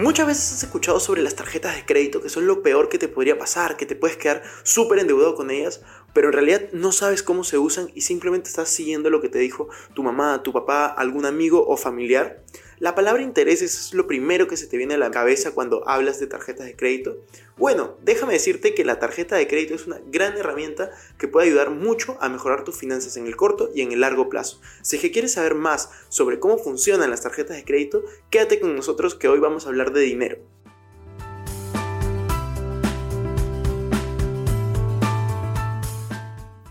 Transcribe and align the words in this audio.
Muchas 0.00 0.28
veces 0.28 0.52
has 0.52 0.62
escuchado 0.62 1.00
sobre 1.00 1.22
las 1.22 1.34
tarjetas 1.34 1.74
de 1.74 1.84
crédito, 1.84 2.22
que 2.22 2.28
son 2.28 2.46
lo 2.46 2.62
peor 2.62 2.88
que 2.88 2.98
te 2.98 3.08
podría 3.08 3.36
pasar, 3.36 3.76
que 3.76 3.84
te 3.84 3.96
puedes 3.96 4.16
quedar 4.16 4.44
súper 4.62 5.00
endeudado 5.00 5.34
con 5.34 5.50
ellas, 5.50 5.80
pero 6.12 6.28
en 6.28 6.34
realidad 6.34 6.68
no 6.72 6.92
sabes 6.92 7.24
cómo 7.24 7.42
se 7.42 7.58
usan 7.58 7.90
y 7.96 8.02
simplemente 8.02 8.48
estás 8.48 8.68
siguiendo 8.68 9.10
lo 9.10 9.20
que 9.20 9.28
te 9.28 9.40
dijo 9.40 9.70
tu 9.94 10.04
mamá, 10.04 10.44
tu 10.44 10.52
papá, 10.52 10.86
algún 10.86 11.26
amigo 11.26 11.66
o 11.66 11.76
familiar. 11.76 12.44
La 12.80 12.94
palabra 12.94 13.22
intereses 13.22 13.78
es 13.78 13.94
lo 13.94 14.06
primero 14.06 14.46
que 14.46 14.56
se 14.56 14.68
te 14.68 14.76
viene 14.76 14.94
a 14.94 14.98
la 14.98 15.10
cabeza 15.10 15.50
cuando 15.50 15.88
hablas 15.88 16.20
de 16.20 16.28
tarjetas 16.28 16.66
de 16.66 16.76
crédito. 16.76 17.16
Bueno, 17.56 17.96
déjame 18.04 18.34
decirte 18.34 18.72
que 18.72 18.84
la 18.84 19.00
tarjeta 19.00 19.34
de 19.34 19.48
crédito 19.48 19.74
es 19.74 19.88
una 19.88 20.00
gran 20.06 20.36
herramienta 20.36 20.92
que 21.18 21.26
puede 21.26 21.48
ayudar 21.48 21.70
mucho 21.70 22.16
a 22.20 22.28
mejorar 22.28 22.62
tus 22.62 22.76
finanzas 22.76 23.16
en 23.16 23.26
el 23.26 23.34
corto 23.34 23.70
y 23.74 23.80
en 23.80 23.90
el 23.90 24.00
largo 24.00 24.28
plazo. 24.28 24.60
Si 24.82 24.94
es 24.94 25.02
que 25.02 25.10
quieres 25.10 25.32
saber 25.32 25.56
más 25.56 25.90
sobre 26.08 26.38
cómo 26.38 26.56
funcionan 26.56 27.10
las 27.10 27.22
tarjetas 27.22 27.56
de 27.56 27.64
crédito, 27.64 28.04
quédate 28.30 28.60
con 28.60 28.76
nosotros 28.76 29.16
que 29.16 29.26
hoy 29.26 29.40
vamos 29.40 29.66
a 29.66 29.70
hablar 29.70 29.92
de 29.92 30.02
dinero. 30.02 30.38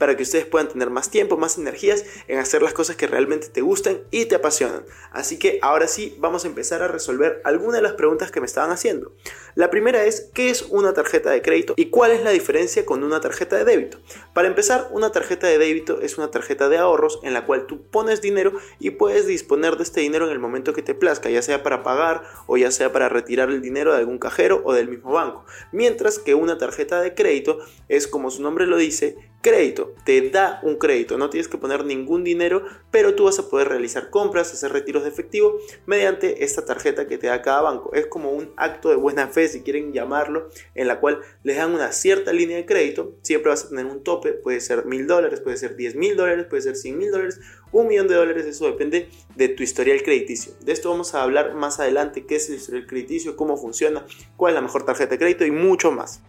para 0.00 0.16
que 0.16 0.22
ustedes 0.22 0.46
puedan 0.46 0.68
tener 0.68 0.88
más 0.88 1.10
tiempo, 1.10 1.36
más 1.36 1.58
energías 1.58 2.04
en 2.26 2.38
hacer 2.38 2.62
las 2.62 2.72
cosas 2.72 2.96
que 2.96 3.06
realmente 3.06 3.48
te 3.48 3.60
gustan 3.60 4.00
y 4.10 4.24
te 4.24 4.34
apasionan. 4.34 4.84
Así 5.12 5.38
que 5.38 5.58
ahora 5.60 5.86
sí, 5.86 6.16
vamos 6.18 6.44
a 6.44 6.48
empezar 6.48 6.82
a 6.82 6.88
resolver 6.88 7.42
algunas 7.44 7.76
de 7.76 7.82
las 7.82 7.92
preguntas 7.92 8.32
que 8.32 8.40
me 8.40 8.46
estaban 8.46 8.70
haciendo. 8.70 9.12
La 9.54 9.68
primera 9.68 10.04
es, 10.04 10.30
¿qué 10.32 10.48
es 10.48 10.62
una 10.62 10.94
tarjeta 10.94 11.30
de 11.30 11.42
crédito 11.42 11.74
y 11.76 11.90
cuál 11.90 12.12
es 12.12 12.24
la 12.24 12.30
diferencia 12.30 12.86
con 12.86 13.04
una 13.04 13.20
tarjeta 13.20 13.56
de 13.56 13.64
débito? 13.64 13.98
Para 14.32 14.48
empezar, 14.48 14.88
una 14.90 15.12
tarjeta 15.12 15.46
de 15.46 15.58
débito 15.58 16.00
es 16.00 16.16
una 16.16 16.30
tarjeta 16.30 16.70
de 16.70 16.78
ahorros 16.78 17.20
en 17.22 17.34
la 17.34 17.44
cual 17.44 17.66
tú 17.66 17.82
pones 17.82 18.22
dinero 18.22 18.54
y 18.78 18.90
puedes 18.90 19.26
disponer 19.26 19.76
de 19.76 19.82
este 19.82 20.00
dinero 20.00 20.24
en 20.24 20.32
el 20.32 20.38
momento 20.38 20.72
que 20.72 20.82
te 20.82 20.94
plazca, 20.94 21.28
ya 21.28 21.42
sea 21.42 21.62
para 21.62 21.82
pagar 21.82 22.22
o 22.46 22.56
ya 22.56 22.70
sea 22.70 22.90
para 22.90 23.10
retirar 23.10 23.50
el 23.50 23.60
dinero 23.60 23.92
de 23.92 23.98
algún 23.98 24.18
cajero 24.18 24.62
o 24.64 24.72
del 24.72 24.88
mismo 24.88 25.12
banco. 25.12 25.44
Mientras 25.72 26.18
que 26.18 26.34
una 26.34 26.56
tarjeta 26.56 27.02
de 27.02 27.14
crédito 27.14 27.58
es 27.88 28.06
como 28.06 28.30
su 28.30 28.42
nombre 28.42 28.66
lo 28.66 28.78
dice, 28.78 29.29
crédito, 29.40 29.94
te 30.04 30.28
da 30.30 30.60
un 30.62 30.76
crédito, 30.76 31.16
no 31.16 31.30
tienes 31.30 31.48
que 31.48 31.58
poner 31.58 31.84
ningún 31.84 32.24
dinero, 32.24 32.64
pero 32.90 33.14
tú 33.14 33.24
vas 33.24 33.38
a 33.38 33.48
poder 33.48 33.68
realizar 33.68 34.10
compras, 34.10 34.52
hacer 34.52 34.72
retiros 34.72 35.02
de 35.02 35.08
efectivo 35.08 35.58
mediante 35.86 36.44
esta 36.44 36.64
tarjeta 36.64 37.06
que 37.06 37.18
te 37.18 37.28
da 37.28 37.40
cada 37.40 37.62
banco. 37.62 37.92
Es 37.94 38.06
como 38.06 38.30
un 38.30 38.52
acto 38.56 38.90
de 38.90 38.96
buena 38.96 39.28
fe, 39.28 39.48
si 39.48 39.62
quieren 39.62 39.92
llamarlo, 39.92 40.48
en 40.74 40.88
la 40.88 41.00
cual 41.00 41.20
les 41.42 41.56
dan 41.56 41.72
una 41.72 41.92
cierta 41.92 42.32
línea 42.32 42.56
de 42.58 42.66
crédito, 42.66 43.14
siempre 43.22 43.50
vas 43.50 43.64
a 43.64 43.68
tener 43.70 43.86
un 43.86 44.02
tope, 44.02 44.32
puede 44.32 44.60
ser 44.60 44.84
mil 44.84 45.06
dólares, 45.06 45.40
puede 45.40 45.56
ser 45.56 45.76
diez 45.76 45.94
mil 45.94 46.16
dólares, 46.16 46.46
puede 46.48 46.62
ser 46.62 46.76
cien 46.76 46.98
mil 46.98 47.10
dólares, 47.10 47.40
un 47.72 47.86
millón 47.86 48.08
de 48.08 48.16
dólares, 48.16 48.46
eso 48.46 48.66
depende 48.66 49.08
de 49.36 49.48
tu 49.48 49.62
historial 49.62 50.02
crediticio. 50.02 50.52
De 50.60 50.72
esto 50.72 50.90
vamos 50.90 51.14
a 51.14 51.22
hablar 51.22 51.54
más 51.54 51.80
adelante, 51.80 52.26
qué 52.26 52.36
es 52.36 52.48
el 52.50 52.56
historial 52.56 52.86
crediticio, 52.86 53.36
cómo 53.36 53.56
funciona, 53.56 54.04
cuál 54.36 54.52
es 54.52 54.54
la 54.56 54.62
mejor 54.62 54.84
tarjeta 54.84 55.12
de 55.12 55.18
crédito 55.18 55.46
y 55.46 55.50
mucho 55.50 55.92
más. 55.92 56.20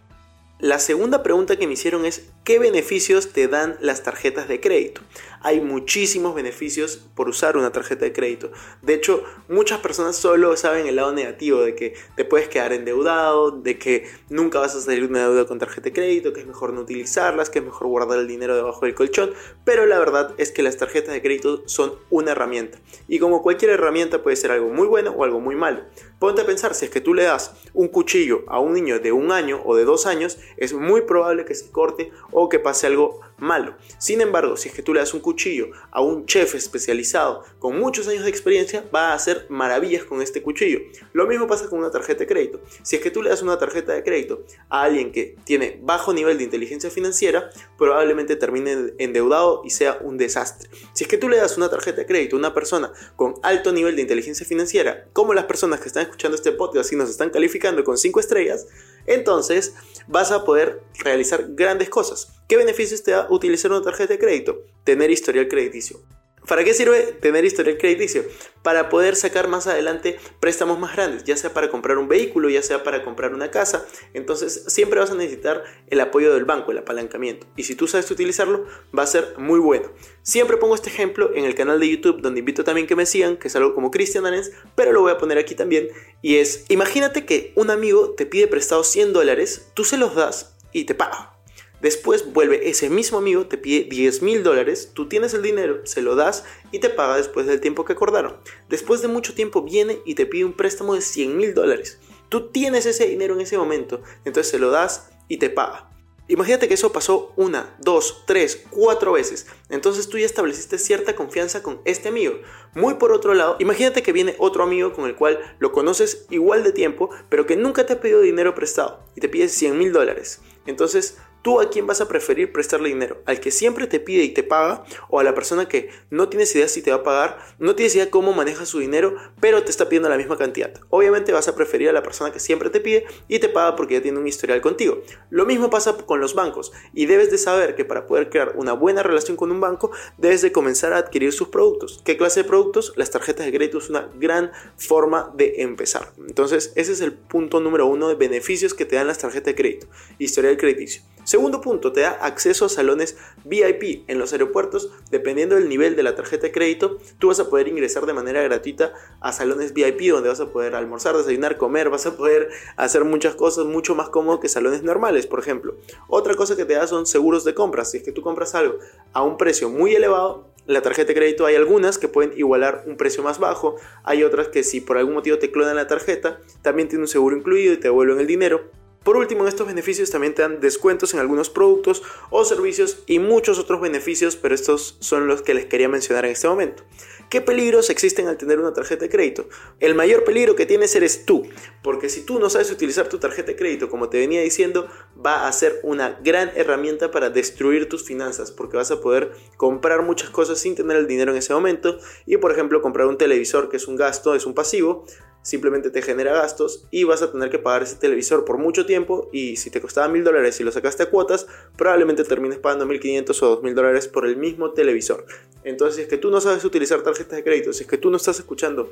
La 0.61 0.77
segunda 0.77 1.23
pregunta 1.23 1.57
que 1.57 1.66
me 1.66 1.73
hicieron 1.73 2.05
es 2.05 2.29
¿qué 2.44 2.57
beneficios 2.57 3.34
te 3.34 3.47
dan 3.47 3.78
las 3.81 4.03
tarjetas 4.03 4.47
de 4.47 4.59
crédito? 4.59 5.02
Hay 5.44 5.59
muchísimos 5.59 6.35
beneficios 6.35 6.97
por 7.16 7.28
usar 7.28 7.57
una 7.57 7.72
tarjeta 7.72 8.06
de 8.06 8.13
crédito. 8.13 8.52
De 8.81 8.94
hecho, 8.94 9.24
muchas 9.47 9.79
personas 9.79 10.16
solo 10.16 10.56
saben 10.56 10.85
el 10.85 10.96
lado 10.96 11.13
negativo 11.13 11.62
de 11.62 11.75
que 11.75 11.96
te 12.16 12.25
puedes 12.25 12.47
quedar 12.47 12.74
endeudado, 12.74 13.51
de 13.51 13.80
que 13.80 14.07
nunca 14.30 14.59
vas 14.59 14.75
a 14.75 14.81
salir 14.81 15.01
de 15.01 15.07
una 15.07 15.28
deuda 15.28 15.47
con 15.47 15.57
tarjeta 15.57 15.85
de 15.85 15.94
crédito, 15.94 16.34
que 16.34 16.41
es 16.41 16.47
mejor 16.47 16.74
no 16.74 16.81
utilizarlas, 16.81 17.50
que 17.50 17.59
es 17.59 17.66
mejor 17.66 17.88
guardar 17.88 18.19
el 18.19 18.28
dinero 18.28 18.56
debajo 18.56 18.85
del 18.85 18.94
colchón, 18.94 19.34
pero 19.66 19.85
la 19.85 19.97
verdad 19.97 20.34
es 20.38 20.51
que 20.51 20.62
las 20.62 20.78
tarjetas 20.78 21.13
de 21.13 21.22
crédito 21.22 21.63
son 21.68 21.94
una 22.09 22.31
herramienta. 22.31 22.80
Y 23.07 23.19
como 23.19 23.41
cualquier 23.41 23.72
herramienta 23.72 24.22
puede 24.22 24.35
ser 24.35 24.51
algo 24.51 24.69
muy 24.69 24.88
bueno 24.88 25.12
o 25.12 25.24
algo 25.24 25.40
muy 25.40 25.56
malo. 25.56 25.81
Ponte 26.19 26.41
a 26.41 26.46
pensar, 26.46 26.75
si 26.75 26.85
es 26.85 26.91
que 26.91 27.01
tú 27.01 27.16
le 27.16 27.24
das 27.24 27.56
un 27.74 27.88
cuchillo 27.88 28.44
a 28.47 28.59
un 28.59 28.74
niño 28.74 29.00
de 29.00 29.12
un 29.12 29.31
año 29.31 29.59
o 29.66 29.75
de 29.75 29.85
dos 29.85 30.06
años, 30.06 30.38
es 30.57 30.72
muy 30.72 31.01
probable 31.01 31.46
que 31.46 31.56
se 31.56 31.72
corte 31.72 32.12
o 32.31 32.50
que 32.50 32.59
pase 32.59 32.88
algo 32.88 33.22
malo. 33.38 33.75
Sin 33.97 34.22
embargo, 34.22 34.56
si 34.56 34.69
es 34.69 34.75
que 34.75 34.84
tú 34.84 34.94
le 34.94 35.00
das 35.00 35.14
un 35.14 35.19
cuchillo 35.19 35.72
a 35.92 36.02
un 36.02 36.25
chef 36.25 36.56
especializado 36.56 37.44
con 37.59 37.78
muchos 37.78 38.08
años 38.08 38.24
de 38.24 38.30
experiencia, 38.30 38.86
va 38.94 39.12
a 39.12 39.14
hacer 39.14 39.47
maravillas 39.50 40.03
con 40.03 40.22
este 40.22 40.42
cuchillo. 40.42 40.80
Lo 41.14 41.28
mismo 41.28 41.47
pasa 41.47 41.68
con 41.68 41.80
una 41.80 41.92
tarjeta 41.92 42.19
de 42.19 42.28
crédito. 42.28 42.62
Si 42.84 42.96
es 42.96 43.02
que 43.02 43.12
tú 43.12 43.22
le 43.22 43.30
das 43.30 43.42
una 43.42 43.58
tarjeta 43.58 43.94
de 43.94 44.03
crédito 44.03 44.46
a 44.69 44.84
alguien 44.84 45.12
que 45.12 45.36
tiene 45.44 45.80
bajo 45.81 46.14
nivel 46.14 46.38
de 46.38 46.44
inteligencia 46.44 46.90
financiera, 46.90 47.50
probablemente 47.78 48.36
termine 48.36 48.94
endeudado 49.00 49.62
y 49.66 49.72
sea 49.72 49.98
un 50.02 50.18
desastre. 50.18 50.69
Si 50.94 51.03
es 51.03 51.08
que 51.09 51.18
tú 51.18 51.28
le 51.28 51.38
das 51.38 51.58
una 51.58 51.69
tarjeta 51.69 52.02
de 52.02 52.06
crédito 52.06 52.36
a 52.36 52.40
una 52.40 52.53
persona 52.53 52.94
con 53.16 53.36
alto 53.42 53.72
nivel 53.72 53.96
de 53.96 54.03
inteligencia 54.03 54.46
financiera, 54.46 55.08
como 55.13 55.34
las 55.34 55.46
personas 55.46 55.80
que 55.80 55.88
están 55.88 56.03
escuchando 56.03 56.36
este 56.36 56.52
podcast 56.52 56.94
y 56.94 56.96
nos 56.96 57.09
están 57.09 57.31
calificando 57.31 57.84
con 57.84 57.98
5 57.98 58.19
estrellas, 58.19 58.68
entonces 59.06 59.75
vas 60.07 60.31
a 60.31 60.44
poder 60.45 60.81
realizar 61.00 61.45
grandes 61.50 61.89
cosas. 61.89 62.34
¿Qué 62.47 62.57
beneficios 62.57 63.03
te 63.03 63.12
da 63.12 63.28
utilizar 63.29 63.72
una 63.72 63.81
tarjeta 63.81 64.13
de 64.13 64.19
crédito? 64.19 64.57
Tener 64.84 65.09
historial 65.12 65.47
crediticio. 65.47 66.01
¿Para 66.47 66.63
qué 66.63 66.74
sirve 66.74 67.18
tener 67.22 67.46
historial 67.46 67.78
crediticio? 67.78 68.25
Para 68.63 68.90
poder 68.90 69.16
sacar 69.16 69.47
más 69.47 69.68
adelante 69.68 70.18
préstamos 70.40 70.79
más 70.79 70.96
grandes, 70.96 71.24
ya 71.24 71.38
sea 71.38 71.53
para 71.53 71.69
comprar 71.69 71.97
un 71.97 72.07
vehículo, 72.07 72.50
ya 72.50 72.63
sea 72.63 72.84
para 72.84 73.03
comprar 73.03 73.34
una 73.34 73.52
casa. 73.52 73.85
Entonces 74.13 74.66
siempre 74.68 75.00
vas 75.00 75.12
a 75.12 75.16
necesitar 75.16 75.63
el 75.88 76.00
apoyo 76.00 76.34
del 76.34 76.46
banco, 76.46 76.72
el 76.72 76.80
apalancamiento. 76.80 77.46
Y 77.56 77.63
si 77.63 77.75
tú 77.75 77.88
sabes 77.88 78.09
utilizarlo, 78.09 78.66
va 78.97 79.03
a 79.03 79.07
ser 79.07 79.35
muy 79.38 79.59
bueno. 79.59 79.91
Siempre 80.24 80.57
pongo 80.57 80.75
este 80.75 80.90
ejemplo 80.90 81.31
en 81.35 81.46
el 81.46 81.53
canal 81.53 81.80
de 81.80 81.90
YouTube, 81.90 82.22
donde 82.22 82.40
invito 82.40 82.63
también 82.63 82.88
que 82.88 82.96
me 82.96 83.06
sigan, 83.06 83.38
que 83.38 83.47
es 83.47 83.56
algo 83.56 83.75
como 83.75 83.91
Cristian 83.91 84.24
Danés, 84.24 84.51
pero 84.75 84.91
lo 84.91 85.01
voy 85.01 85.12
a 85.12 85.18
poner 85.18 85.38
aquí 85.38 85.53
también. 85.53 85.90
Y 86.22 86.38
es, 86.38 86.66
imagínate 86.69 87.25
que 87.25 87.53
un 87.56 87.69
amigo 87.69 88.12
te 88.12 88.25
pide 88.25 88.47
prestado 88.47 88.84
100 88.84 89.13
dólares, 89.13 89.72
tú 89.75 89.84
se 89.84 89.97
los 89.97 90.16
das 90.16 90.56
y 90.74 90.85
te 90.85 90.96
paga. 90.96 91.41
Después 91.81 92.31
vuelve 92.31 92.69
ese 92.69 92.89
mismo 92.89 93.18
amigo, 93.18 93.48
te 93.48 93.57
pide 93.57 93.86
10 93.89 94.22
mil 94.22 94.44
dólares, 94.44 94.92
tú 94.94 95.07
tienes 95.07 95.33
el 95.33 95.42
dinero, 95.42 95.81
se 95.83 96.01
lo 96.01 96.16
das 96.16 96.44
y 96.72 96.80
te 96.80 96.89
paga 96.89 97.18
después 97.18 97.48
del 97.48 97.60
tiempo 97.60 97.86
que 97.86 97.94
acordaron. 97.94 98.38
Después 98.69 99.01
de 99.01 99.07
mucho 99.07 99.33
tiempo 99.33 99.63
viene 99.63 100.00
y 100.06 100.13
te 100.13 100.28
pide 100.28 100.45
un 100.45 100.54
préstamo 100.54 100.94
de 100.94 101.01
100 101.01 101.36
mil 101.36 101.54
dólares. 101.56 102.00
Tú 102.30 102.50
tienes 102.50 102.86
ese 102.86 103.07
dinero 103.07 103.33
en 103.33 103.42
ese 103.42 103.57
momento, 103.57 104.01
entonces 104.25 104.51
se 104.51 104.60
lo 104.60 104.69
das 104.69 105.10
y 105.28 105.38
te 105.38 105.50
paga. 105.50 105.92
Imagínate 106.28 106.69
que 106.69 106.75
eso 106.75 106.94
pasó 106.94 107.33
una, 107.36 107.75
dos, 107.81 108.24
tres, 108.25 108.63
cuatro 108.69 109.12
veces. 109.12 109.48
Entonces 109.69 110.07
tú 110.07 110.18
ya 110.18 110.25
estableciste 110.25 110.77
cierta 110.77 111.13
confianza 111.13 111.62
con 111.62 111.81
este 111.84 112.07
amigo. 112.07 112.36
Muy 112.74 112.94
por 112.94 113.12
otro 113.12 113.34
lado, 113.34 113.57
imagínate 113.60 114.01
que 114.01 114.13
viene 114.13 114.36
otro 114.38 114.63
amigo 114.63 114.94
con 114.94 115.10
el 115.10 115.16
cual 115.16 115.39
lo 115.60 115.74
conoces 115.74 116.27
igual 116.30 116.63
de 116.63 116.72
tiempo, 116.72 117.10
pero 117.27 117.45
que 117.45 117.57
nunca 117.57 117.86
te 117.86 117.94
ha 117.94 118.00
pedido 118.00 118.22
dinero 118.22 118.56
prestado 118.56 119.04
y 119.13 119.19
te 119.19 119.27
pide 119.27 119.50
100 119.50 119.77
mil 119.77 119.92
dólares. 119.92 120.39
Entonces 120.66 121.18
¿Tú 121.41 121.59
a 121.59 121.71
quién 121.71 121.88
vas 121.88 122.01
a 122.01 122.07
preferir 122.07 122.51
prestarle 122.51 122.89
dinero? 122.89 123.21
¿Al 123.25 123.39
que 123.39 123.49
siempre 123.49 123.88
te 123.88 123.99
pide 123.99 124.23
y 124.23 124.29
te 124.29 124.43
paga? 124.43 124.83
¿O 125.09 125.19
a 125.19 125.23
la 125.23 125.33
persona 125.33 125.67
que 125.67 125.89
no 126.11 126.29
tienes 126.29 126.55
idea 126.55 126.67
si 126.67 126.83
te 126.83 126.91
va 126.91 126.97
a 126.97 127.03
pagar, 127.03 127.39
no 127.57 127.75
tienes 127.75 127.95
idea 127.95 128.11
cómo 128.11 128.31
maneja 128.33 128.65
su 128.67 128.77
dinero, 128.77 129.15
pero 129.39 129.63
te 129.63 129.71
está 129.71 129.89
pidiendo 129.89 130.07
la 130.07 130.17
misma 130.17 130.38
cantidad? 130.38 130.71
Obviamente 130.89 131.31
vas 131.31 131.47
a 131.47 131.55
preferir 131.55 131.89
a 131.89 131.93
la 131.93 132.03
persona 132.03 132.31
que 132.31 132.39
siempre 132.39 132.69
te 132.69 132.79
pide 132.79 133.05
y 133.27 133.39
te 133.39 133.49
paga 133.49 133.75
porque 133.75 133.95
ya 133.95 134.01
tiene 134.01 134.19
un 134.19 134.27
historial 134.27 134.61
contigo. 134.61 135.01
Lo 135.31 135.47
mismo 135.47 135.71
pasa 135.71 135.97
con 135.97 136.21
los 136.21 136.35
bancos 136.35 136.71
y 136.93 137.07
debes 137.07 137.31
de 137.31 137.39
saber 137.39 137.75
que 137.75 137.85
para 137.85 138.05
poder 138.05 138.29
crear 138.29 138.53
una 138.55 138.73
buena 138.73 139.01
relación 139.01 139.35
con 139.35 139.51
un 139.51 139.59
banco, 139.59 139.91
debes 140.17 140.43
de 140.43 140.51
comenzar 140.51 140.93
a 140.93 140.97
adquirir 140.97 141.33
sus 141.33 141.47
productos. 141.47 142.01
¿Qué 142.05 142.17
clase 142.17 142.43
de 142.43 142.49
productos? 142.49 142.93
Las 142.97 143.09
tarjetas 143.09 143.47
de 143.47 143.51
crédito 143.51 143.79
es 143.79 143.89
una 143.89 144.09
gran 144.15 144.51
forma 144.77 145.31
de 145.35 145.63
empezar. 145.63 146.11
Entonces, 146.27 146.71
ese 146.75 146.91
es 146.91 147.01
el 147.01 147.13
punto 147.13 147.59
número 147.59 147.88
uno 147.88 148.09
de 148.09 148.15
beneficios 148.15 148.75
que 148.75 148.85
te 148.85 148.95
dan 148.95 149.07
las 149.07 149.17
tarjetas 149.17 149.45
de 149.45 149.55
crédito. 149.55 149.88
Historial 150.19 150.57
crediticio. 150.57 151.01
Segundo 151.23 151.62
punto, 151.62 151.91
te 151.91 152.01
da 152.01 152.12
acceso 152.12 152.65
a 152.65 152.69
salones 152.69 153.15
VIP 153.45 154.09
en 154.09 154.18
los 154.18 154.33
aeropuertos. 154.33 154.91
Dependiendo 155.12 155.56
del 155.56 155.69
nivel 155.69 155.95
de 155.95 156.03
la 156.03 156.15
tarjeta 156.15 156.47
de 156.47 156.51
crédito, 156.51 156.97
tú 157.19 157.27
vas 157.27 157.39
a 157.39 157.50
poder 157.50 157.68
ingresar 157.68 158.06
de 158.06 158.13
manera 158.13 158.41
gratuita 158.41 158.94
a 159.19 159.31
salones 159.31 159.73
VIP 159.73 160.12
donde 160.12 160.29
vas 160.29 160.39
a 160.39 160.51
poder 160.51 160.73
almorzar, 160.75 161.15
desayunar, 161.15 161.57
comer, 161.57 161.89
vas 161.89 162.06
a 162.06 162.18
poder 162.18 162.50
hacer 162.75 163.03
muchas 163.03 163.35
cosas 163.35 163.65
mucho 163.65 163.94
más 163.94 164.09
cómodo 164.09 164.39
que 164.39 164.50
salones 164.50 164.83
normales, 164.83 165.27
por 165.27 165.39
ejemplo. 165.39 165.75
Otra 166.07 166.35
cosa 166.35 166.56
que 166.56 166.65
te 166.65 166.73
da 166.73 166.88
son 166.88 167.06
seguros 167.06 167.44
de 167.44 167.53
compra. 167.53 167.85
Si 167.85 167.97
es 167.97 168.03
que 168.03 168.12
tú 168.12 168.21
compras 168.21 168.56
algo 168.56 168.79
a 169.13 169.24
un 169.24 169.38
precio 169.38 169.69
muy 169.69 169.94
elevado, 169.94 170.50
la 170.67 170.81
tarjeta 170.81 171.09
de 171.09 171.15
crédito 171.15 171.45
hay 171.45 171.56
algunas 171.56 171.97
que 171.97 172.07
pueden 172.07 172.38
igualar 172.38 172.83
un 172.85 172.95
precio 172.95 173.24
más 173.24 173.39
bajo, 173.39 173.75
hay 174.03 174.24
otras 174.24 174.47
que 174.50 174.63
si 174.63 174.79
por 174.79 174.97
algún 174.97 175.15
motivo 175.15 175.38
te 175.38 175.51
clonan 175.51 175.75
la 175.75 175.88
tarjeta, 175.88 176.39
también 176.62 176.88
tiene 176.88 177.03
un 177.03 177.07
seguro 177.07 177.35
incluido 177.35 177.74
y 177.74 177.77
te 177.77 177.88
devuelven 177.88 178.19
el 178.19 178.27
dinero. 178.27 178.81
Por 179.03 179.18
último, 179.18 179.48
estos 179.48 179.65
beneficios 179.65 180.12
también 180.12 180.36
te 180.36 180.44
dan 180.44 180.59
descuentos 180.59 181.15
en 181.15 181.19
algunos 181.19 181.50
productos 181.50 182.03
o 182.30 182.45
servicios 182.45 183.00
y 183.07 183.18
muchos 183.18 183.57
otros 183.57 183.81
beneficios, 183.81 184.36
pero 184.36 184.53
estos 184.53 184.98
son 185.00 185.25
los 185.27 185.42
que 185.42 185.56
les 185.56 185.65
quería 185.65 185.89
mencionar 185.89 186.25
en 186.25 186.33
este 186.33 186.48
momento. 186.48 186.83
¿Qué 187.31 187.42
peligros 187.42 187.89
existen 187.89 188.27
al 188.27 188.38
tener 188.38 188.59
una 188.59 188.74
tarjeta 188.74 189.06
de 189.06 189.09
crédito? 189.09 189.50
El 189.80 189.95
mayor 189.95 190.24
peligro 190.24 190.56
que 190.56 190.68
tienes 190.68 190.94
eres 190.95 191.25
tú, 191.25 191.48
porque 191.81 192.09
si 192.09 192.24
tú 192.24 192.38
no 192.38 192.51
sabes 192.51 192.69
utilizar 192.69 193.09
tu 193.09 193.18
tarjeta 193.18 193.48
de 193.48 193.56
crédito, 193.56 193.89
como 193.89 194.07
te 194.07 194.19
venía 194.19 194.42
diciendo, 194.42 194.88
va 195.18 195.48
a 195.48 195.51
ser 195.51 195.80
una 195.81 196.19
gran 196.24 196.51
herramienta 196.56 197.09
para 197.09 197.31
destruir 197.31 197.89
tus 197.89 198.03
finanzas, 198.03 198.51
porque 198.51 198.77
vas 198.77 198.92
a 198.92 199.01
poder 199.01 199.31
comprar 199.57 200.03
muchas 200.03 200.30
cosas 200.30 200.59
sin 200.59 200.75
tener 200.75 200.98
el 200.98 201.07
dinero 201.07 201.31
en 201.31 201.38
ese 201.39 201.56
momento 201.56 201.98
y, 202.27 202.38
por 202.38 202.51
ejemplo, 202.51 202.81
comprar 202.83 203.07
un 203.07 203.18
televisor 203.18 203.69
que 203.69 203.77
es 203.77 203.88
un 203.88 203.95
gasto, 203.95 204.36
es 204.36 204.45
un 204.45 204.53
pasivo, 204.53 205.06
simplemente 205.41 205.89
te 205.89 206.01
genera 206.01 206.33
gastos 206.33 206.85
y 206.91 207.03
vas 207.03 207.21
a 207.21 207.31
tener 207.31 207.49
que 207.49 207.59
pagar 207.59 207.83
ese 207.83 207.95
televisor 207.95 208.45
por 208.45 208.57
mucho 208.57 208.85
tiempo 208.85 209.29
y 209.31 209.57
si 209.57 209.69
te 209.69 209.81
costaba 209.81 210.07
mil 210.07 210.23
dólares 210.23 210.59
y 210.59 210.63
lo 210.63 210.71
sacaste 210.71 211.03
a 211.03 211.09
cuotas, 211.09 211.47
probablemente 211.77 212.23
termines 212.23 212.59
pagando 212.59 212.85
1500 212.85 213.43
o 213.43 213.47
2000 213.47 213.75
dólares 213.75 214.07
por 214.07 214.25
el 214.25 214.38
mismo 214.38 214.71
televisor. 214.71 215.25
Entonces, 215.63 215.95
si 215.95 216.01
es 216.03 216.07
que 216.07 216.17
tú 216.17 216.31
no 216.31 216.41
sabes 216.41 216.63
utilizar 216.65 217.01
tarjetas 217.01 217.38
de 217.38 217.43
crédito, 217.43 217.73
si 217.73 217.83
es 217.83 217.89
que 217.89 217.97
tú 217.97 218.09
no 218.09 218.17
estás 218.17 218.39
escuchando 218.39 218.91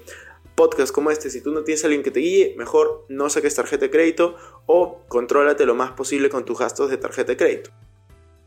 podcasts 0.55 0.91
como 0.91 1.11
este, 1.11 1.29
si 1.29 1.41
tú 1.41 1.51
no 1.51 1.63
tienes 1.63 1.83
a 1.83 1.87
alguien 1.87 2.03
que 2.03 2.11
te 2.11 2.19
guíe, 2.19 2.55
mejor 2.57 3.05
no 3.09 3.29
saques 3.29 3.55
tarjeta 3.55 3.85
de 3.85 3.91
crédito 3.91 4.35
o 4.65 5.01
contrólate 5.07 5.65
lo 5.65 5.75
más 5.75 5.91
posible 5.91 6.29
con 6.29 6.45
tus 6.45 6.59
gastos 6.59 6.89
de 6.89 6.97
tarjeta 6.97 7.31
de 7.31 7.37
crédito. 7.37 7.71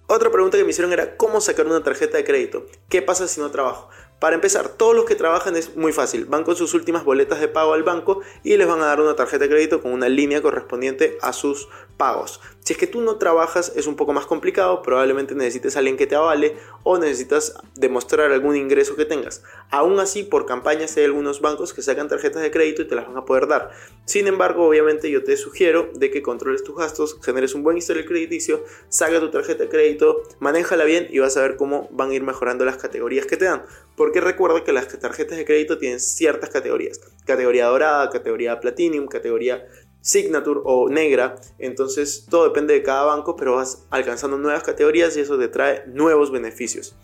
Otra 0.09 0.31
pregunta 0.31 0.59
que 0.59 0.65
me 0.65 0.71
hicieron 0.71 0.93
era 0.93 1.17
cómo 1.17 1.41
sacar 1.41 1.67
una 1.67 1.83
tarjeta 1.83 2.19
de 2.19 2.25
crédito. 2.25 2.67
¿Qué 2.89 3.01
pasa 3.01 3.27
si 3.27 3.41
no 3.41 3.51
trabajo? 3.51 3.89
Para 4.23 4.37
empezar, 4.37 4.69
todos 4.69 4.95
los 4.95 5.05
que 5.05 5.17
trabajan 5.17 5.57
es 5.57 5.75
muy 5.75 5.93
fácil. 5.93 6.27
Van 6.27 6.45
con 6.45 6.55
sus 6.55 6.75
últimas 6.75 7.03
boletas 7.03 7.41
de 7.41 7.49
pago 7.49 7.73
al 7.73 7.83
banco 7.83 8.21
y 8.45 8.57
les 8.57 8.69
van 8.69 8.81
a 8.81 8.87
dar 8.87 9.01
una 9.01 9.17
tarjeta 9.17 9.47
de 9.47 9.51
crédito 9.51 9.83
con 9.83 9.91
una 9.91 10.09
línea 10.09 10.41
correspondiente 10.41 11.19
a 11.23 11.33
sus 11.33 11.69
pagos. 11.97 12.41
Si 12.61 12.73
es 12.73 12.79
que 12.79 12.87
tú 12.87 13.01
no 13.01 13.17
trabajas 13.17 13.73
es 13.75 13.89
un 13.89 13.97
poco 13.97 14.13
más 14.13 14.27
complicado, 14.27 14.83
probablemente 14.83 15.35
necesites 15.35 15.75
a 15.75 15.81
alguien 15.81 15.97
que 15.97 16.07
te 16.07 16.15
avale 16.15 16.57
o 16.85 16.97
necesitas 16.97 17.55
demostrar 17.75 18.31
algún 18.31 18.55
ingreso 18.55 18.95
que 18.95 19.05
tengas. 19.05 19.43
Aún 19.71 19.99
así, 19.99 20.23
por 20.23 20.47
campañas 20.47 20.97
hay 20.97 21.05
algunos 21.05 21.41
bancos 21.41 21.73
que 21.73 21.83
sacan 21.83 22.09
tarjetas 22.09 22.43
de 22.43 22.53
crédito 22.53 22.83
y 22.83 22.85
te 22.87 22.95
las 22.95 23.09
van 23.09 23.17
a 23.17 23.25
poder 23.25 23.49
dar. 23.49 23.73
Sin 24.05 24.29
embargo, 24.29 24.67
obviamente 24.67 25.11
yo 25.11 25.25
te 25.25 25.37
sugiero 25.37 25.91
de 25.95 26.13
que 26.13 26.23
controles 26.23 26.63
tus 26.63 26.77
gastos, 26.77 27.19
generes 27.23 27.57
un 27.57 27.65
buen 27.65 27.77
historial 27.77 28.05
crediticio, 28.05 28.63
saca 28.89 29.19
tu 29.19 29.31
tarjeta 29.31 29.65
de 29.65 29.69
crédito, 29.69 30.23
manéjala 30.39 30.85
bien 30.85 31.09
y 31.11 31.19
vas 31.19 31.37
a 31.37 31.43
ver 31.43 31.57
cómo 31.57 31.89
van 31.91 32.11
a 32.11 32.15
ir 32.15 32.23
mejorando 32.23 32.65
las 32.65 32.77
categorías 32.77 33.27
que 33.27 33.37
te 33.37 33.47
dan. 33.47 33.65
Porque 33.97 34.12
recuerda 34.21 34.65
que 34.65 34.73
las 34.73 34.89
tarjetas 34.89 35.39
de 35.39 35.45
crédito 35.45 35.79
tienen 35.79 36.01
ciertas 36.01 36.51
categorías. 36.51 37.01
Categoría 37.25 37.67
dorada, 37.67 38.11
categoría 38.11 38.61
platinum, 38.61 39.07
categoría 39.07 39.67
signature 40.01 40.61
o 40.65 40.89
negra. 40.89 41.37
Entonces 41.59 42.27
todo 42.29 42.45
depende 42.45 42.75
de 42.75 42.83
cada 42.83 43.05
banco, 43.05 43.37
pero 43.37 43.57
vas 43.57 43.87
alcanzando 43.91 44.37
nuevas 44.37 44.63
categorías 44.63 45.17
y 45.17 45.21
eso 45.21 45.39
te 45.39 45.49
trae 45.49 45.85
nuevos 45.87 46.31
beneficios. 46.31 46.95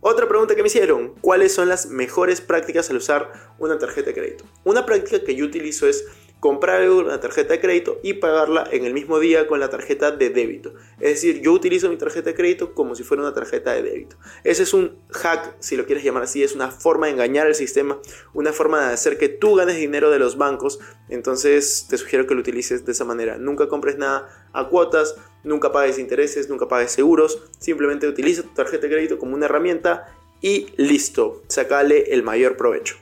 Otra 0.00 0.28
pregunta 0.28 0.54
que 0.54 0.62
me 0.62 0.68
hicieron, 0.68 1.14
¿cuáles 1.20 1.52
son 1.52 1.68
las 1.68 1.86
mejores 1.86 2.40
prácticas 2.40 2.90
al 2.90 2.98
usar 2.98 3.32
una 3.58 3.78
tarjeta 3.78 4.10
de 4.10 4.14
crédito? 4.14 4.44
Una 4.62 4.86
práctica 4.86 5.24
que 5.24 5.34
yo 5.34 5.44
utilizo 5.44 5.88
es 5.88 6.06
comprar 6.46 6.80
la 6.80 7.18
tarjeta 7.18 7.54
de 7.54 7.60
crédito 7.60 7.98
y 8.04 8.12
pagarla 8.12 8.68
en 8.70 8.84
el 8.84 8.94
mismo 8.94 9.18
día 9.18 9.48
con 9.48 9.58
la 9.58 9.68
tarjeta 9.68 10.12
de 10.12 10.30
débito. 10.30 10.74
Es 11.00 11.14
decir, 11.14 11.40
yo 11.42 11.50
utilizo 11.52 11.88
mi 11.88 11.96
tarjeta 11.96 12.30
de 12.30 12.36
crédito 12.36 12.72
como 12.72 12.94
si 12.94 13.02
fuera 13.02 13.24
una 13.24 13.34
tarjeta 13.34 13.72
de 13.72 13.82
débito. 13.82 14.16
Ese 14.44 14.62
es 14.62 14.72
un 14.72 14.96
hack, 15.10 15.56
si 15.58 15.76
lo 15.76 15.86
quieres 15.86 16.04
llamar 16.04 16.22
así, 16.22 16.44
es 16.44 16.54
una 16.54 16.70
forma 16.70 17.06
de 17.06 17.14
engañar 17.14 17.48
al 17.48 17.56
sistema, 17.56 17.98
una 18.32 18.52
forma 18.52 18.86
de 18.86 18.94
hacer 18.94 19.18
que 19.18 19.28
tú 19.28 19.56
ganes 19.56 19.74
dinero 19.74 20.08
de 20.08 20.20
los 20.20 20.38
bancos. 20.38 20.78
Entonces 21.08 21.88
te 21.90 21.98
sugiero 21.98 22.28
que 22.28 22.34
lo 22.36 22.42
utilices 22.42 22.86
de 22.86 22.92
esa 22.92 23.04
manera. 23.04 23.38
Nunca 23.38 23.66
compres 23.66 23.98
nada 23.98 24.48
a 24.52 24.68
cuotas, 24.68 25.16
nunca 25.42 25.72
pagues 25.72 25.98
intereses, 25.98 26.48
nunca 26.48 26.68
pagues 26.68 26.92
seguros. 26.92 27.42
Simplemente 27.58 28.06
utiliza 28.06 28.42
tu 28.42 28.50
tarjeta 28.50 28.86
de 28.86 28.92
crédito 28.92 29.18
como 29.18 29.34
una 29.34 29.46
herramienta 29.46 30.16
y 30.40 30.68
listo, 30.76 31.42
sacale 31.48 32.12
el 32.12 32.22
mayor 32.22 32.56
provecho. 32.56 32.98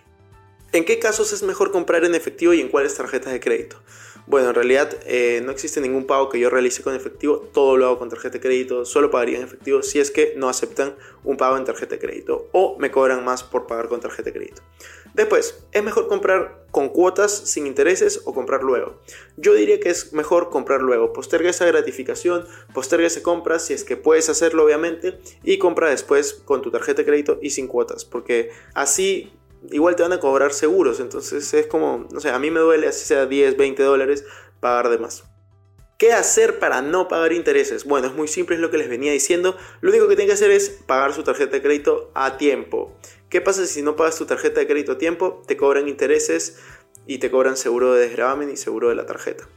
¿En 0.74 0.84
qué 0.84 0.98
casos 0.98 1.32
es 1.32 1.44
mejor 1.44 1.70
comprar 1.70 2.04
en 2.04 2.16
efectivo 2.16 2.52
y 2.52 2.60
en 2.60 2.66
cuáles 2.66 2.96
tarjetas 2.96 3.32
de 3.32 3.38
crédito? 3.38 3.76
Bueno, 4.26 4.48
en 4.48 4.56
realidad 4.56 4.92
eh, 5.06 5.40
no 5.44 5.52
existe 5.52 5.80
ningún 5.80 6.04
pago 6.04 6.28
que 6.28 6.40
yo 6.40 6.50
realice 6.50 6.82
con 6.82 6.96
efectivo, 6.96 7.48
todo 7.52 7.76
lo 7.76 7.86
hago 7.86 8.00
con 8.00 8.08
tarjeta 8.08 8.32
de 8.32 8.40
crédito, 8.40 8.84
solo 8.84 9.08
pagaría 9.08 9.38
en 9.38 9.44
efectivo 9.44 9.84
si 9.84 10.00
es 10.00 10.10
que 10.10 10.34
no 10.36 10.48
aceptan 10.48 10.96
un 11.22 11.36
pago 11.36 11.56
en 11.56 11.64
tarjeta 11.64 11.94
de 11.94 12.00
crédito 12.00 12.48
o 12.50 12.76
me 12.80 12.90
cobran 12.90 13.24
más 13.24 13.44
por 13.44 13.68
pagar 13.68 13.86
con 13.86 14.00
tarjeta 14.00 14.30
de 14.30 14.32
crédito. 14.32 14.62
Después, 15.14 15.64
¿es 15.70 15.84
mejor 15.84 16.08
comprar 16.08 16.66
con 16.72 16.88
cuotas 16.88 17.30
sin 17.32 17.68
intereses 17.68 18.22
o 18.24 18.34
comprar 18.34 18.64
luego? 18.64 19.00
Yo 19.36 19.54
diría 19.54 19.78
que 19.78 19.90
es 19.90 20.12
mejor 20.12 20.50
comprar 20.50 20.82
luego, 20.82 21.12
posterga 21.12 21.50
esa 21.50 21.66
gratificación, 21.66 22.48
posterga 22.72 23.06
esa 23.06 23.22
compra 23.22 23.60
si 23.60 23.74
es 23.74 23.84
que 23.84 23.96
puedes 23.96 24.28
hacerlo 24.28 24.64
obviamente 24.64 25.20
y 25.44 25.58
compra 25.58 25.88
después 25.88 26.32
con 26.32 26.62
tu 26.62 26.72
tarjeta 26.72 27.02
de 27.02 27.06
crédito 27.06 27.38
y 27.40 27.50
sin 27.50 27.68
cuotas, 27.68 28.04
porque 28.04 28.50
así 28.74 29.32
igual 29.70 29.96
te 29.96 30.02
van 30.02 30.12
a 30.12 30.20
cobrar 30.20 30.52
seguros. 30.52 31.00
Entonces 31.00 31.52
es 31.54 31.66
como, 31.66 32.06
no 32.12 32.20
sé, 32.20 32.30
a 32.30 32.38
mí 32.38 32.50
me 32.50 32.60
duele, 32.60 32.88
así 32.88 33.04
sea 33.04 33.26
10, 33.26 33.56
20 33.56 33.82
dólares, 33.82 34.24
pagar 34.60 34.88
de 34.88 34.98
más. 34.98 35.24
¿Qué 35.96 36.12
hacer 36.12 36.58
para 36.58 36.82
no 36.82 37.06
pagar 37.06 37.32
intereses? 37.32 37.84
Bueno, 37.84 38.08
es 38.08 38.14
muy 38.14 38.26
simple, 38.26 38.56
es 38.56 38.60
lo 38.60 38.70
que 38.70 38.78
les 38.78 38.88
venía 38.88 39.12
diciendo. 39.12 39.56
Lo 39.80 39.90
único 39.90 40.08
que 40.08 40.16
tienen 40.16 40.28
que 40.28 40.34
hacer 40.34 40.50
es 40.50 40.68
pagar 40.68 41.12
su 41.14 41.22
tarjeta 41.22 41.52
de 41.52 41.62
crédito 41.62 42.10
a 42.14 42.36
tiempo. 42.36 42.96
¿Qué 43.28 43.40
pasa 43.40 43.64
si 43.66 43.80
no 43.82 43.94
pagas 43.94 44.18
tu 44.18 44.26
tarjeta 44.26 44.60
de 44.60 44.66
crédito 44.66 44.92
a 44.92 44.98
tiempo? 44.98 45.42
Te 45.46 45.56
cobran 45.56 45.88
intereses 45.88 46.58
y 47.06 47.18
te 47.18 47.30
cobran 47.30 47.56
seguro 47.56 47.94
de 47.94 48.08
desgravamen 48.08 48.50
y 48.50 48.56
seguro 48.56 48.88
de 48.88 48.96
la 48.96 49.06
tarjeta. 49.06 49.48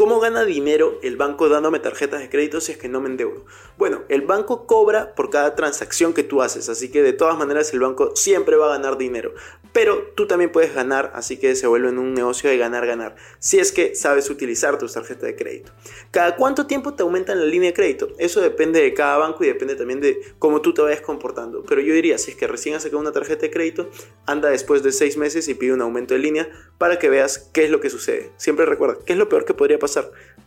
¿Cómo 0.00 0.18
gana 0.18 0.46
dinero 0.46 0.98
el 1.02 1.18
banco 1.18 1.50
dándome 1.50 1.78
tarjetas 1.78 2.20
de 2.20 2.30
crédito 2.30 2.62
si 2.62 2.72
es 2.72 2.78
que 2.78 2.88
no 2.88 3.02
me 3.02 3.10
endeudo? 3.10 3.44
Bueno, 3.76 4.04
el 4.08 4.22
banco 4.22 4.66
cobra 4.66 5.14
por 5.14 5.28
cada 5.28 5.54
transacción 5.54 6.14
que 6.14 6.22
tú 6.22 6.40
haces, 6.40 6.70
así 6.70 6.90
que 6.90 7.02
de 7.02 7.12
todas 7.12 7.36
maneras 7.36 7.74
el 7.74 7.80
banco 7.80 8.16
siempre 8.16 8.56
va 8.56 8.68
a 8.68 8.78
ganar 8.78 8.96
dinero. 8.96 9.34
Pero 9.74 10.12
tú 10.16 10.26
también 10.26 10.52
puedes 10.52 10.74
ganar, 10.74 11.12
así 11.14 11.36
que 11.36 11.54
se 11.54 11.66
vuelve 11.66 11.90
en 11.90 11.98
un 11.98 12.14
negocio 12.14 12.48
de 12.48 12.56
ganar-ganar, 12.56 13.14
si 13.40 13.58
es 13.58 13.72
que 13.72 13.94
sabes 13.94 14.30
utilizar 14.30 14.78
tus 14.78 14.94
tarjetas 14.94 15.24
de 15.24 15.36
crédito. 15.36 15.72
¿Cada 16.10 16.34
cuánto 16.34 16.66
tiempo 16.66 16.94
te 16.94 17.02
aumentan 17.02 17.38
la 17.38 17.44
línea 17.44 17.68
de 17.68 17.74
crédito? 17.74 18.08
Eso 18.16 18.40
depende 18.40 18.80
de 18.80 18.94
cada 18.94 19.18
banco 19.18 19.44
y 19.44 19.48
depende 19.48 19.76
también 19.76 20.00
de 20.00 20.18
cómo 20.38 20.62
tú 20.62 20.72
te 20.72 20.80
vayas 20.80 21.02
comportando. 21.02 21.62
Pero 21.68 21.82
yo 21.82 21.92
diría, 21.92 22.16
si 22.16 22.30
es 22.30 22.38
que 22.38 22.46
recién 22.46 22.74
has 22.74 22.84
sacado 22.84 23.00
una 23.00 23.12
tarjeta 23.12 23.42
de 23.42 23.50
crédito, 23.50 23.90
anda 24.24 24.48
después 24.48 24.82
de 24.82 24.92
seis 24.92 25.18
meses 25.18 25.46
y 25.48 25.52
pide 25.52 25.74
un 25.74 25.82
aumento 25.82 26.14
de 26.14 26.20
línea 26.20 26.48
para 26.78 26.98
que 26.98 27.10
veas 27.10 27.50
qué 27.52 27.64
es 27.64 27.70
lo 27.70 27.80
que 27.80 27.90
sucede. 27.90 28.30
Siempre 28.38 28.64
recuerda, 28.64 28.96
¿qué 29.04 29.12
es 29.12 29.18
lo 29.18 29.28
peor 29.28 29.44
que 29.44 29.52
podría 29.52 29.78
pasar? 29.78 29.89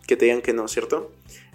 Que 0.08 0.18
te 0.18 0.26
digan 0.26 0.42
que 0.42 0.54
no, 0.54 0.68
¿cierto? 0.68 1.12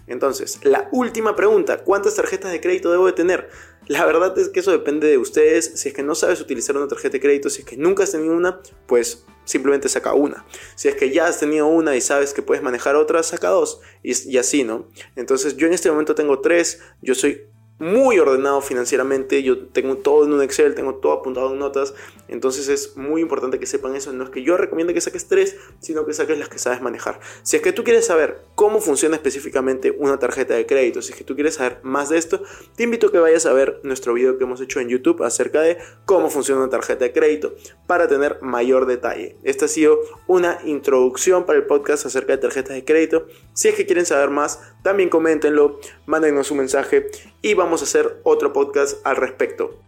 Entonces, 0.07 0.59
la 0.63 0.89
última 0.91 1.35
pregunta, 1.35 1.83
¿cuántas 1.83 2.15
tarjetas 2.15 2.51
de 2.51 2.59
crédito 2.59 2.91
debo 2.91 3.05
de 3.05 3.13
tener? 3.13 3.49
La 3.87 4.05
verdad 4.05 4.37
es 4.37 4.49
que 4.49 4.59
eso 4.59 4.71
depende 4.71 5.07
de 5.07 5.19
ustedes. 5.19 5.71
Si 5.75 5.89
es 5.89 5.93
que 5.93 6.03
no 6.03 6.15
sabes 6.15 6.41
utilizar 6.41 6.75
una 6.75 6.87
tarjeta 6.87 7.13
de 7.13 7.19
crédito, 7.19 7.49
si 7.49 7.61
es 7.61 7.67
que 7.67 7.77
nunca 7.77 8.03
has 8.03 8.11
tenido 8.11 8.35
una, 8.35 8.59
pues 8.87 9.25
simplemente 9.45 9.87
saca 9.87 10.13
una. 10.13 10.45
Si 10.75 10.87
es 10.87 10.95
que 10.95 11.11
ya 11.11 11.27
has 11.27 11.39
tenido 11.39 11.67
una 11.67 11.95
y 11.95 12.01
sabes 12.01 12.33
que 12.33 12.41
puedes 12.41 12.63
manejar 12.63 12.95
otra, 12.95 13.21
saca 13.21 13.49
dos. 13.49 13.81
Y, 14.01 14.31
y 14.31 14.37
así, 14.37 14.63
¿no? 14.63 14.87
Entonces 15.15 15.57
yo 15.57 15.67
en 15.67 15.73
este 15.73 15.91
momento 15.91 16.15
tengo 16.15 16.39
tres. 16.39 16.81
Yo 17.01 17.13
soy 17.13 17.47
muy 17.79 18.19
ordenado 18.19 18.61
financieramente, 18.61 19.41
yo 19.41 19.67
tengo 19.67 19.97
todo 19.97 20.25
en 20.25 20.33
un 20.33 20.41
Excel, 20.41 20.75
tengo 20.75 20.95
todo 20.95 21.13
apuntado 21.13 21.53
en 21.53 21.59
notas, 21.59 21.93
entonces 22.27 22.67
es 22.67 22.97
muy 22.97 23.21
importante 23.21 23.57
que 23.57 23.65
sepan 23.65 23.95
eso, 23.95 24.11
no 24.13 24.25
es 24.25 24.29
que 24.29 24.43
yo 24.43 24.57
recomiende 24.57 24.93
que 24.93 25.01
saques 25.01 25.27
tres, 25.27 25.55
sino 25.79 26.05
que 26.05 26.13
saques 26.13 26.37
las 26.37 26.49
que 26.49 26.59
sabes 26.59 26.81
manejar. 26.81 27.19
Si 27.41 27.55
es 27.55 27.61
que 27.61 27.71
tú 27.71 27.83
quieres 27.83 28.05
saber 28.05 28.41
cómo 28.55 28.81
funciona 28.81 29.15
específicamente 29.15 29.95
una 29.97 30.19
tarjeta 30.19 30.53
de 30.53 30.65
crédito, 30.65 31.01
si 31.01 31.13
es 31.13 31.17
que 31.17 31.23
tú 31.23 31.35
quieres 31.35 31.55
saber 31.55 31.79
más 31.83 32.09
de 32.09 32.17
esto, 32.17 32.43
te 32.75 32.83
invito 32.83 33.07
a 33.07 33.11
que 33.11 33.19
vayas 33.19 33.45
a 33.45 33.53
ver 33.53 33.79
nuestro 33.83 34.13
video 34.13 34.37
que 34.37 34.43
hemos 34.43 34.59
hecho 34.61 34.79
en 34.79 34.89
YouTube 34.89 35.23
acerca 35.23 35.61
de 35.61 35.77
cómo 36.05 36.29
funciona 36.29 36.61
una 36.61 36.69
tarjeta 36.69 37.05
de 37.05 37.13
crédito 37.13 37.55
para 37.87 38.07
tener 38.07 38.39
mayor 38.41 38.85
detalle. 38.85 39.37
Esta 39.43 39.65
ha 39.65 39.69
sido 39.69 39.99
una 40.27 40.59
introducción 40.65 41.45
para 41.45 41.57
el 41.57 41.65
podcast 41.65 42.05
acerca 42.05 42.33
de 42.33 42.39
tarjetas 42.39 42.75
de 42.75 42.83
crédito. 42.83 43.27
Si 43.53 43.69
es 43.69 43.75
que 43.75 43.85
quieren 43.85 44.05
saber 44.05 44.29
más, 44.29 44.59
también 44.83 45.09
coméntenlo, 45.09 45.79
mándenos 46.05 46.51
un 46.51 46.57
mensaje 46.57 47.07
y 47.41 47.53
vamos 47.69 47.81
a 47.81 47.85
hacer 47.85 48.19
otro 48.23 48.51
podcast 48.51 48.97
al 49.05 49.15
respecto. 49.15 49.79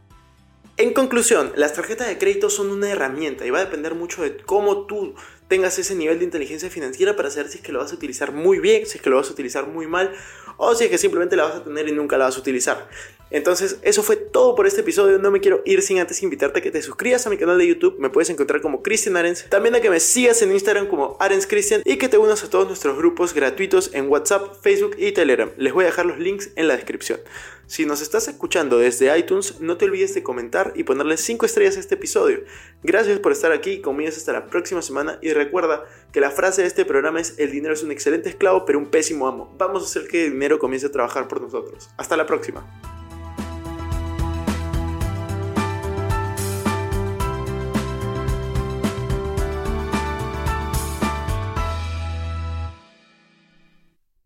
En 0.77 0.93
conclusión, 0.93 1.51
las 1.55 1.73
tarjetas 1.73 2.07
de 2.07 2.19
crédito 2.19 2.51
son 2.51 2.69
una 2.69 2.91
herramienta 2.91 3.43
y 3.43 3.49
va 3.49 3.57
a 3.57 3.65
depender 3.65 3.95
mucho 3.95 4.21
de 4.21 4.37
cómo 4.37 4.85
tú 4.85 5.15
tengas 5.47 5.79
ese 5.79 5.95
nivel 5.95 6.19
de 6.19 6.25
inteligencia 6.25 6.69
financiera 6.69 7.15
para 7.15 7.31
saber 7.31 7.49
si 7.49 7.57
es 7.57 7.63
que 7.63 7.71
lo 7.71 7.79
vas 7.79 7.91
a 7.91 7.95
utilizar 7.95 8.33
muy 8.33 8.59
bien, 8.59 8.85
si 8.85 8.99
es 8.99 9.01
que 9.01 9.09
lo 9.09 9.15
vas 9.15 9.29
a 9.29 9.33
utilizar 9.33 9.65
muy 9.65 9.87
mal 9.87 10.13
o 10.57 10.75
si 10.75 10.83
es 10.83 10.91
que 10.91 10.99
simplemente 10.99 11.35
la 11.35 11.45
vas 11.45 11.55
a 11.55 11.63
tener 11.63 11.87
y 11.87 11.91
nunca 11.91 12.19
la 12.19 12.25
vas 12.25 12.37
a 12.37 12.39
utilizar. 12.39 12.87
Entonces, 13.31 13.79
eso 13.81 14.03
fue 14.03 14.17
todo 14.17 14.55
por 14.55 14.67
este 14.67 14.81
episodio. 14.81 15.17
No 15.17 15.31
me 15.31 15.39
quiero 15.39 15.61
ir 15.65 15.81
sin 15.81 15.99
antes 15.99 16.21
invitarte 16.21 16.59
a 16.59 16.61
que 16.61 16.69
te 16.69 16.81
suscribas 16.81 17.25
a 17.25 17.29
mi 17.29 17.37
canal 17.37 17.57
de 17.57 17.67
YouTube. 17.67 17.95
Me 17.97 18.09
puedes 18.09 18.29
encontrar 18.29 18.61
como 18.61 18.83
Christian 18.83 19.17
Arens. 19.17 19.45
También 19.49 19.73
a 19.75 19.81
que 19.81 19.89
me 19.89 19.99
sigas 19.99 20.41
en 20.41 20.51
Instagram 20.51 20.87
como 20.87 21.17
Arens 21.19 21.47
Christian 21.47 21.81
y 21.85 21.97
que 21.97 22.09
te 22.09 22.17
unas 22.17 22.43
a 22.43 22.49
todos 22.49 22.67
nuestros 22.67 22.97
grupos 22.97 23.33
gratuitos 23.33 23.91
en 23.93 24.09
WhatsApp, 24.09 24.55
Facebook 24.61 24.95
y 24.97 25.13
Telegram. 25.13 25.49
Les 25.57 25.73
voy 25.73 25.85
a 25.85 25.87
dejar 25.87 26.05
los 26.05 26.19
links 26.19 26.51
en 26.55 26.67
la 26.67 26.75
descripción. 26.75 27.19
Si 27.71 27.85
nos 27.85 28.01
estás 28.01 28.27
escuchando 28.27 28.79
desde 28.79 29.17
iTunes, 29.17 29.61
no 29.61 29.77
te 29.77 29.85
olvides 29.85 30.13
de 30.13 30.23
comentar 30.23 30.73
y 30.75 30.83
ponerle 30.83 31.15
5 31.15 31.45
estrellas 31.45 31.77
a 31.77 31.79
este 31.79 31.95
episodio. 31.95 32.43
Gracias 32.83 33.17
por 33.19 33.31
estar 33.31 33.53
aquí, 33.53 33.79
conmigo 33.79 34.09
hasta 34.09 34.33
la 34.33 34.47
próxima 34.47 34.81
semana 34.81 35.19
y 35.21 35.31
recuerda 35.31 35.85
que 36.11 36.19
la 36.19 36.31
frase 36.31 36.63
de 36.63 36.67
este 36.67 36.83
programa 36.83 37.21
es 37.21 37.35
el 37.37 37.49
dinero 37.49 37.73
es 37.73 37.81
un 37.81 37.93
excelente 37.93 38.27
esclavo 38.27 38.65
pero 38.65 38.77
un 38.77 38.87
pésimo 38.87 39.25
amo. 39.25 39.55
Vamos 39.57 39.83
a 39.83 39.85
hacer 39.85 40.09
que 40.09 40.25
el 40.25 40.33
dinero 40.33 40.59
comience 40.59 40.87
a 40.87 40.91
trabajar 40.91 41.29
por 41.29 41.39
nosotros. 41.39 41.89
Hasta 41.95 42.17
la 42.17 42.25
próxima. 42.25 42.90